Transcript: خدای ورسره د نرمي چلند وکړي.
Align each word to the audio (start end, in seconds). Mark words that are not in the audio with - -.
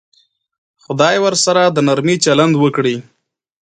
خدای 0.83 1.15
ورسره 1.25 1.63
د 1.69 1.77
نرمي 1.87 2.15
چلند 2.25 2.53
وکړي. 2.57 2.95